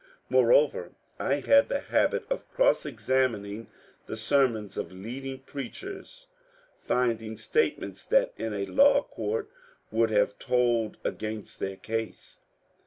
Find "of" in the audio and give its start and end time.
2.27-2.49, 4.75-4.91